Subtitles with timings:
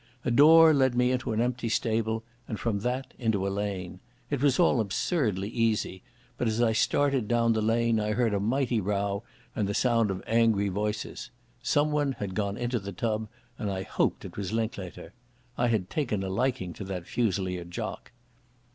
[0.25, 3.99] A door led me into an empty stable, and from that into a lane.
[4.31, 6.01] It was all absurdly easy,
[6.39, 9.21] but as I started down the lane I heard a mighty row
[9.55, 11.29] and the sound of angry voices.
[11.61, 13.27] Someone had gone into the tub
[13.59, 15.13] and I hoped it was Linklater.
[15.55, 18.11] I had taken a liking to the Fusilier jock.